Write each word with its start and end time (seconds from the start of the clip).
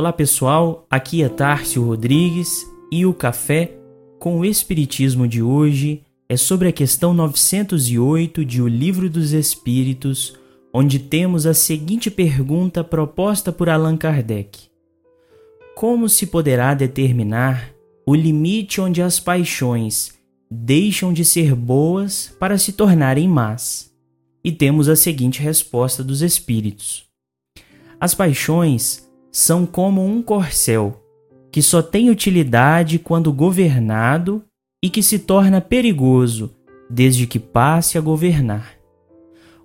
Olá 0.00 0.14
pessoal, 0.14 0.86
aqui 0.88 1.22
é 1.22 1.28
Tárcio 1.28 1.84
Rodrigues 1.84 2.66
e 2.90 3.04
o 3.04 3.12
café 3.12 3.76
com 4.18 4.40
o 4.40 4.46
Espiritismo 4.46 5.28
de 5.28 5.42
hoje 5.42 6.02
é 6.26 6.38
sobre 6.38 6.68
a 6.68 6.72
questão 6.72 7.12
908 7.12 8.42
de 8.42 8.62
O 8.62 8.66
Livro 8.66 9.10
dos 9.10 9.32
Espíritos, 9.32 10.38
onde 10.72 10.98
temos 10.98 11.44
a 11.44 11.52
seguinte 11.52 12.10
pergunta 12.10 12.82
proposta 12.82 13.52
por 13.52 13.68
Allan 13.68 13.94
Kardec: 13.94 14.70
Como 15.76 16.08
se 16.08 16.28
poderá 16.28 16.72
determinar 16.72 17.70
o 18.06 18.14
limite 18.14 18.80
onde 18.80 19.02
as 19.02 19.20
paixões 19.20 20.14
deixam 20.50 21.12
de 21.12 21.26
ser 21.26 21.54
boas 21.54 22.34
para 22.40 22.56
se 22.56 22.72
tornarem 22.72 23.28
más? 23.28 23.92
E 24.42 24.50
temos 24.50 24.88
a 24.88 24.96
seguinte 24.96 25.42
resposta 25.42 26.02
dos 26.02 26.22
Espíritos: 26.22 27.04
As 28.00 28.14
paixões 28.14 29.09
são 29.30 29.64
como 29.64 30.04
um 30.04 30.22
corcel, 30.22 31.02
que 31.50 31.62
só 31.62 31.82
tem 31.82 32.10
utilidade 32.10 32.98
quando 32.98 33.32
governado 33.32 34.42
e 34.82 34.88
que 34.88 35.02
se 35.02 35.18
torna 35.18 35.60
perigoso 35.60 36.54
desde 36.88 37.26
que 37.26 37.38
passe 37.38 37.96
a 37.96 38.00
governar. 38.00 38.74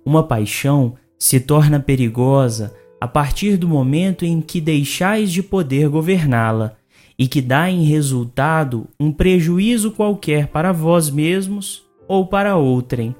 Uma 0.04 0.22
paixão 0.22 0.94
se 1.18 1.40
torna 1.40 1.80
perigosa 1.80 2.74
a 3.00 3.08
partir 3.08 3.56
do 3.56 3.68
momento 3.68 4.24
em 4.24 4.40
que 4.40 4.60
deixais 4.60 5.32
de 5.32 5.42
poder 5.42 5.88
governá-la 5.88 6.76
e 7.18 7.26
que 7.26 7.40
dá 7.40 7.70
em 7.70 7.84
resultado 7.84 8.88
um 9.00 9.10
prejuízo 9.10 9.90
qualquer 9.90 10.48
para 10.48 10.72
vós 10.72 11.10
mesmos 11.10 11.84
ou 12.06 12.26
para 12.26 12.56
outrem. 12.56 13.14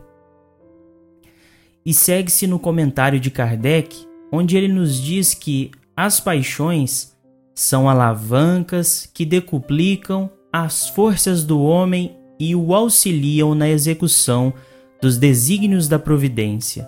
E 1.85 1.95
segue-se 1.95 2.47
no 2.47 2.59
comentário 2.59 3.19
de 3.19 3.31
Kardec, 3.31 3.97
onde 4.31 4.57
ele 4.57 4.69
nos 4.69 5.01
diz 5.01 5.35
que 5.35 5.71
as 5.97 6.21
paixões 6.21 7.17
são 7.55 7.89
alavancas 7.89 9.09
que 9.15 9.25
decuplicam 9.25 10.31
as 10.53 10.91
forças 10.91 11.43
do 11.43 11.63
homem 11.63 12.15
e 12.39 12.55
o 12.55 12.75
auxiliam 12.75 13.55
na 13.55 13.67
execução 13.71 14.53
dos 15.01 15.17
desígnios 15.17 15.89
da 15.89 15.99
providência. 15.99 16.87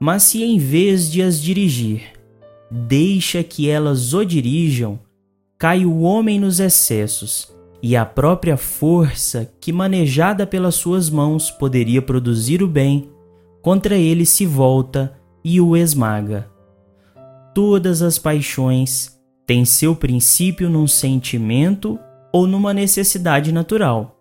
Mas 0.00 0.22
se 0.22 0.42
em 0.42 0.58
vez 0.58 1.10
de 1.12 1.20
as 1.20 1.38
dirigir, 1.38 2.14
deixa 2.70 3.42
que 3.42 3.68
elas 3.68 4.14
o 4.14 4.24
dirijam, 4.24 4.98
cai 5.58 5.84
o 5.84 6.00
homem 6.00 6.40
nos 6.40 6.60
excessos, 6.60 7.52
e 7.82 7.94
a 7.94 8.06
própria 8.06 8.56
força 8.56 9.52
que, 9.60 9.70
manejada 9.70 10.46
pelas 10.46 10.74
suas 10.76 11.10
mãos, 11.10 11.50
poderia 11.50 12.00
produzir 12.00 12.62
o 12.62 12.66
bem, 12.66 13.10
contra 13.60 13.96
ele 13.96 14.24
se 14.24 14.46
volta 14.46 15.14
e 15.44 15.60
o 15.60 15.76
esmaga 15.76 16.53
todas 17.54 18.02
as 18.02 18.18
paixões 18.18 19.16
têm 19.46 19.64
seu 19.64 19.94
princípio 19.94 20.68
num 20.68 20.88
sentimento 20.88 21.98
ou 22.32 22.46
numa 22.46 22.74
necessidade 22.74 23.52
natural. 23.52 24.18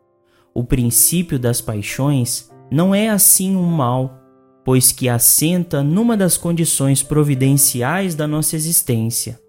O 0.53 0.63
princípio 0.63 1.39
das 1.39 1.59
paixões 1.59 2.51
não 2.69 2.93
é 2.93 3.09
assim 3.09 3.55
um 3.55 3.63
mal, 3.63 4.19
pois 4.63 4.91
que 4.91 5.09
assenta 5.09 5.81
numa 5.81 6.15
das 6.15 6.37
condições 6.37 7.01
providenciais 7.01 8.13
da 8.13 8.27
nossa 8.27 8.55
existência. 8.55 9.39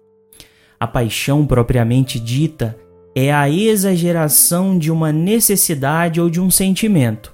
A 0.79 0.87
paixão 0.87 1.45
propriamente 1.45 2.19
dita 2.19 2.77
é 3.15 3.31
a 3.31 3.49
exageração 3.49 4.77
de 4.77 4.91
uma 4.91 5.11
necessidade 5.11 6.19
ou 6.19 6.29
de 6.29 6.41
um 6.41 6.49
sentimento. 6.49 7.33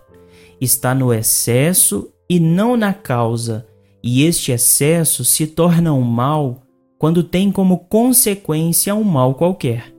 Está 0.60 0.94
no 0.94 1.14
excesso 1.14 2.12
e 2.30 2.40
não 2.40 2.78
na 2.78 2.94
causa 2.94 3.66
e 4.04 4.24
este 4.24 4.52
excesso 4.52 5.24
se 5.24 5.48
torna 5.48 5.94
um 5.94 6.02
mal 6.02 6.64
quando 6.98 7.24
tem 7.24 7.52
como 7.52 7.80
consequência 7.80 8.94
um 8.94 9.04
mal 9.04 9.36
qualquer. 9.36 9.94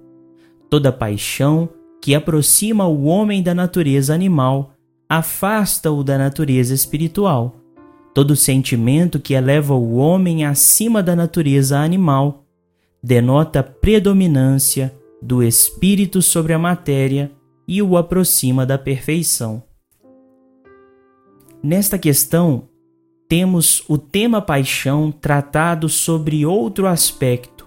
Toda 0.71 0.93
paixão 0.93 1.69
que 2.01 2.15
aproxima 2.15 2.87
o 2.87 3.05
homem 3.05 3.43
da 3.43 3.55
natureza 3.55 4.15
animal 4.15 4.75
afasta-o 5.09 6.03
da 6.03 6.17
natureza 6.17 6.75
espiritual. 6.75 7.57
Todo 8.15 8.37
sentimento 8.37 9.21
que 9.21 9.35
eleva 9.35 9.75
o 9.75 9.97
homem 9.97 10.45
acima 10.45 11.03
da 11.03 11.15
natureza 11.15 11.79
animal 11.79 12.45
denota 13.03 13.63
predominância 13.63 14.95
do 15.21 15.43
espírito 15.43 16.23
sobre 16.23 16.53
a 16.53 16.59
matéria 16.59 17.31
e 17.67 17.83
o 17.83 17.97
aproxima 17.97 18.67
da 18.67 18.77
perfeição. 18.79 19.63
Nesta 21.63 21.99
questão, 21.99 22.69
temos 23.33 23.83
o 23.89 23.97
tema 23.97 24.43
paixão 24.43 25.11
tratado 25.11 25.89
sobre 25.89 26.45
outro 26.45 26.87
aspecto, 26.87 27.67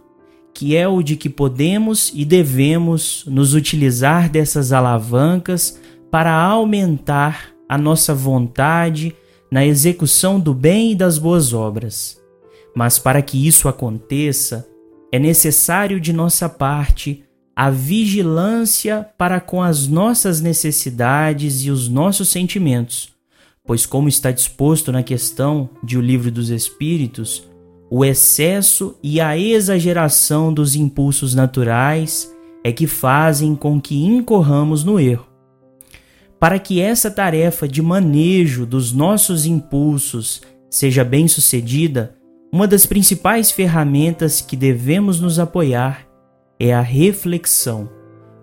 que 0.53 0.75
é 0.75 0.87
o 0.87 1.01
de 1.01 1.15
que 1.15 1.27
podemos 1.27 2.11
e 2.13 2.23
devemos 2.23 3.25
nos 3.25 3.55
utilizar 3.55 4.29
dessas 4.29 4.71
alavancas 4.71 5.81
para 6.11 6.31
aumentar 6.31 7.49
a 7.67 7.79
nossa 7.79 8.13
vontade 8.13 9.15
na 9.51 9.65
execução 9.65 10.39
do 10.39 10.53
bem 10.53 10.91
e 10.91 10.95
das 10.95 11.17
boas 11.17 11.51
obras. 11.51 12.21
Mas 12.75 12.99
para 12.99 13.19
que 13.23 13.47
isso 13.47 13.67
aconteça, 13.67 14.69
é 15.11 15.17
necessário 15.17 15.99
de 15.99 16.13
nossa 16.13 16.47
parte 16.47 17.23
a 17.55 17.71
vigilância 17.71 19.03
para 19.17 19.39
com 19.39 19.63
as 19.63 19.87
nossas 19.87 20.41
necessidades 20.41 21.65
e 21.65 21.71
os 21.71 21.89
nossos 21.89 22.29
sentimentos 22.29 23.14
pois, 23.65 23.85
como 23.85 24.07
está 24.07 24.31
disposto 24.31 24.91
na 24.91 25.01
questão 25.01 25.69
de 25.83 25.97
O 25.97 26.01
Livro 26.01 26.31
dos 26.31 26.49
Espíritos, 26.49 27.49
o 27.89 28.03
excesso 28.03 28.95
e 29.01 29.19
a 29.21 29.37
exageração 29.37 30.53
dos 30.53 30.75
impulsos 30.75 31.33
naturais 31.33 32.33
é 32.63 32.71
que 32.71 32.87
fazem 32.87 33.55
com 33.55 33.79
que 33.79 34.03
incorramos 34.03 34.83
no 34.83 34.99
erro. 34.99 35.27
Para 36.39 36.59
que 36.59 36.81
essa 36.81 37.09
tarefa 37.09 37.67
de 37.67 37.81
manejo 37.81 38.65
dos 38.65 38.91
nossos 38.91 39.45
impulsos 39.45 40.41
seja 40.69 41.03
bem 41.03 41.27
sucedida, 41.27 42.15
uma 42.51 42.67
das 42.67 42.85
principais 42.85 43.51
ferramentas 43.51 44.41
que 44.41 44.55
devemos 44.55 45.19
nos 45.19 45.39
apoiar 45.39 46.07
é 46.59 46.73
a 46.73 46.81
reflexão, 46.81 47.89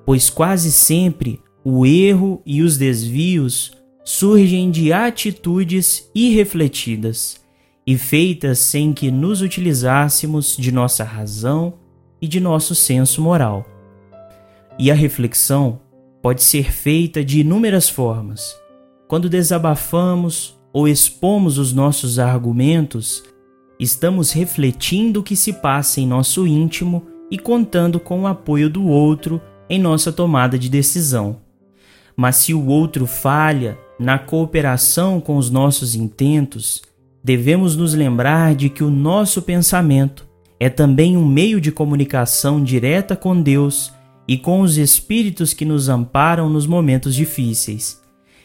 pois 0.04 0.30
quase 0.30 0.70
sempre 0.70 1.40
o 1.64 1.86
erro 1.86 2.42
e 2.44 2.62
os 2.62 2.76
desvios 2.76 3.72
surgem 4.04 4.70
de 4.70 4.92
atitudes 4.92 6.10
irrefletidas 6.14 7.40
e 7.86 7.96
feitas 7.96 8.58
sem 8.58 8.92
que 8.92 9.10
nos 9.10 9.42
utilizássemos 9.42 10.56
de 10.56 10.72
nossa 10.72 11.04
razão 11.04 11.74
e 12.20 12.28
de 12.28 12.40
nosso 12.40 12.74
senso 12.74 13.20
moral. 13.20 13.66
E 14.78 14.90
a 14.90 14.94
reflexão 14.94 15.80
pode 16.22 16.42
ser 16.42 16.72
feita 16.72 17.24
de 17.24 17.40
inúmeras 17.40 17.88
formas. 17.88 18.56
Quando 19.08 19.28
desabafamos 19.28 20.56
ou 20.72 20.88
expomos 20.88 21.58
os 21.58 21.72
nossos 21.72 22.18
argumentos, 22.18 23.24
estamos 23.78 24.30
refletindo 24.30 25.20
o 25.20 25.22
que 25.22 25.36
se 25.36 25.52
passa 25.52 26.00
em 26.00 26.06
nosso 26.06 26.46
íntimo 26.46 27.06
e 27.30 27.38
contando 27.38 27.98
com 27.98 28.22
o 28.22 28.26
apoio 28.26 28.70
do 28.70 28.86
outro 28.86 29.40
em 29.68 29.78
nossa 29.78 30.12
tomada 30.12 30.58
de 30.58 30.68
decisão. 30.68 31.40
Mas 32.16 32.36
se 32.36 32.54
o 32.54 32.66
outro 32.66 33.06
falha 33.06 33.78
na 34.02 34.18
cooperação 34.18 35.20
com 35.20 35.36
os 35.36 35.48
nossos 35.48 35.94
intentos, 35.94 36.82
devemos 37.22 37.76
nos 37.76 37.94
lembrar 37.94 38.54
de 38.54 38.68
que 38.68 38.82
o 38.82 38.90
nosso 38.90 39.40
pensamento 39.42 40.26
é 40.58 40.68
também 40.68 41.16
um 41.16 41.24
meio 41.24 41.60
de 41.60 41.70
comunicação 41.70 42.62
direta 42.62 43.14
com 43.14 43.40
Deus 43.40 43.92
e 44.26 44.36
com 44.36 44.60
os 44.60 44.76
espíritos 44.76 45.52
que 45.52 45.64
nos 45.64 45.88
amparam 45.88 46.48
nos 46.50 46.66
momentos 46.66 47.14
difíceis. 47.14 48.02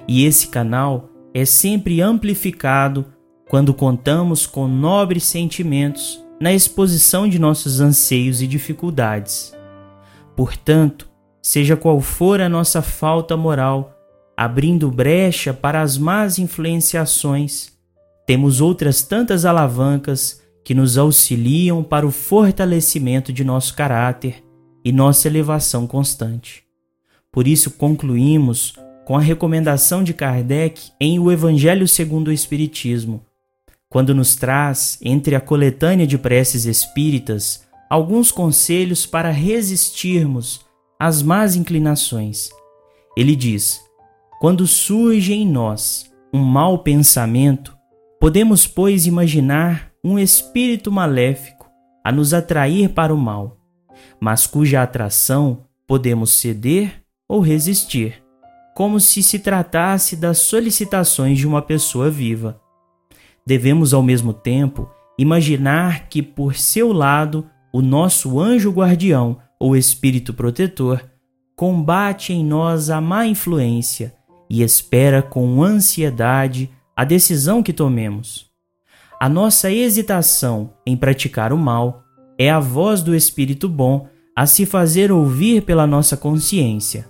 E 0.07 0.25
esse 0.25 0.47
canal 0.47 1.09
é 1.33 1.43
sempre 1.43 2.01
amplificado 2.01 3.05
quando 3.49 3.73
contamos 3.73 4.45
com 4.45 4.67
nobres 4.67 5.23
sentimentos 5.23 6.23
na 6.39 6.53
exposição 6.53 7.27
de 7.27 7.39
nossos 7.39 7.79
anseios 7.79 8.43
e 8.43 8.47
dificuldades. 8.47 9.55
Portanto, 10.35 11.09
seja 11.41 11.75
qual 11.75 11.99
for 11.99 12.41
a 12.41 12.49
nossa 12.49 12.81
falta 12.81 13.35
moral, 13.35 13.96
abrindo 14.37 14.91
brecha 14.91 15.51
para 15.51 15.81
as 15.81 15.97
más 15.97 16.37
influenciações, 16.37 17.71
temos 18.27 18.61
outras 18.61 19.01
tantas 19.01 19.45
alavancas 19.45 20.43
que 20.63 20.75
nos 20.75 20.97
auxiliam 20.97 21.81
para 21.81 22.05
o 22.05 22.11
fortalecimento 22.11 23.33
de 23.33 23.43
nosso 23.43 23.73
caráter 23.73 24.43
e 24.85 24.91
nossa 24.91 25.27
elevação 25.27 25.87
constante. 25.87 26.63
Por 27.31 27.47
isso, 27.47 27.71
concluímos 27.71 28.75
com 29.05 29.17
a 29.17 29.21
recomendação 29.21 30.03
de 30.03 30.13
Kardec 30.13 30.91
em 30.99 31.17
O 31.17 31.31
Evangelho 31.31 31.87
segundo 31.87 32.27
o 32.27 32.31
Espiritismo, 32.31 33.25
quando 33.89 34.13
nos 34.13 34.35
traz, 34.35 34.99
entre 35.01 35.33
a 35.33 35.39
coletânea 35.39 36.05
de 36.05 36.17
preces 36.17 36.65
espíritas, 36.65 37.65
alguns 37.89 38.31
conselhos 38.31 39.05
para 39.05 39.31
resistirmos 39.31 40.65
às 40.99 41.21
más 41.21 41.55
inclinações. 41.55 42.49
Ele 43.15 43.35
diz: 43.35 43.86
quando 44.39 44.67
surge 44.67 45.33
em 45.33 45.47
nós 45.47 46.11
um 46.33 46.43
mau 46.43 46.79
pensamento, 46.79 47.75
podemos, 48.19 48.67
pois, 48.67 49.07
imaginar 49.07 49.91
um 50.03 50.19
espírito 50.19 50.91
maléfico 50.91 51.67
a 52.03 52.11
nos 52.11 52.33
atrair 52.33 52.89
para 52.89 53.13
o 53.13 53.17
mal. 53.17 53.57
mas 54.19 54.47
cuja 54.47 54.81
atração 54.81 55.65
podemos 55.87 56.31
ceder 56.31 57.03
ou 57.27 57.39
resistir, 57.39 58.23
como 58.75 58.99
se 58.99 59.21
se 59.21 59.39
tratasse 59.39 60.15
das 60.15 60.39
solicitações 60.39 61.37
de 61.37 61.47
uma 61.47 61.61
pessoa 61.61 62.09
viva. 62.09 62.59
Devemos, 63.45 63.93
ao 63.93 64.03
mesmo 64.03 64.33
tempo, 64.33 64.89
imaginar 65.17 66.09
que, 66.09 66.21
por 66.21 66.55
seu 66.55 66.91
lado, 66.91 67.47
o 67.73 67.81
nosso 67.81 68.39
anjo 68.39 68.71
guardião 68.71 69.39
ou 69.59 69.75
espírito 69.75 70.33
protetor 70.33 71.03
combate 71.55 72.33
em 72.33 72.45
nós 72.45 72.89
a 72.89 73.01
má 73.01 73.25
influência 73.25 74.16
e 74.49 74.61
espera 74.61 75.21
com 75.21 75.63
ansiedade 75.63 76.69
a 76.95 77.03
decisão 77.03 77.61
que 77.61 77.73
tomemos. 77.73 78.47
A 79.19 79.27
nossa 79.27 79.71
hesitação 79.71 80.73
em 80.85 80.95
praticar 80.95 81.51
o 81.51 81.57
mal 81.57 82.03
é 82.37 82.49
a 82.49 82.59
voz 82.59 83.01
do 83.01 83.15
Espírito 83.15 83.67
bom 83.67 84.07
a 84.35 84.45
se 84.45 84.65
fazer 84.65 85.11
ouvir 85.11 85.63
pela 85.63 85.87
nossa 85.87 86.15
consciência. 86.15 87.07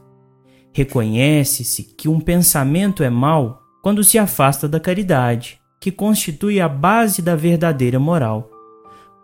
Reconhece-se 0.73 1.83
que 1.83 2.07
um 2.07 2.19
pensamento 2.19 3.03
é 3.03 3.09
mau 3.09 3.61
quando 3.83 4.03
se 4.03 4.17
afasta 4.17 4.67
da 4.67 4.79
caridade, 4.79 5.59
que 5.81 5.91
constitui 5.91 6.61
a 6.61 6.69
base 6.69 7.21
da 7.21 7.35
verdadeira 7.35 7.99
moral. 7.99 8.49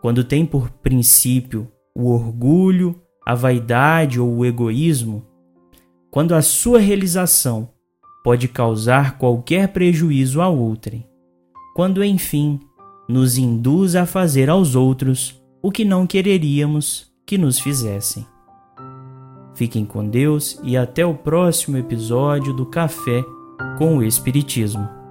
Quando 0.02 0.24
tem 0.24 0.46
por 0.46 0.70
princípio 0.70 1.72
o 1.96 2.12
orgulho, 2.12 3.02
a 3.26 3.34
vaidade 3.36 4.20
ou 4.20 4.38
o 4.38 4.46
egoísmo, 4.46 5.26
quando 6.12 6.36
a 6.36 6.42
sua 6.42 6.80
realização 6.80 7.70
pode 8.24 8.48
causar 8.48 9.18
qualquer 9.18 9.68
prejuízo 9.68 10.42
a 10.42 10.48
outrem, 10.48 11.06
quando 11.76 12.04
enfim 12.04 12.60
nos 13.10 13.38
induz 13.38 13.96
a 13.96 14.06
fazer 14.06 14.50
aos 14.50 14.76
outros 14.76 15.42
o 15.62 15.72
que 15.72 15.84
não 15.84 16.08
quereríamos 16.08 17.12
que 17.26 17.38
nos 17.38 17.60
fizessem. 17.60 18.26
Fiquem 19.56 19.86
com 19.86 20.08
Deus 20.08 20.60
e 20.64 20.76
até 20.76 21.06
o 21.06 21.14
próximo 21.14 21.78
episódio 21.78 22.54
do 22.54 22.66
Café 22.66 23.24
com 23.78 23.98
o 23.98 24.04
Espiritismo. 24.04 25.03